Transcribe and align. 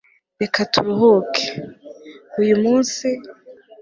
reka 0.41 0.59
turuhuke.uyumunsi 0.73 3.09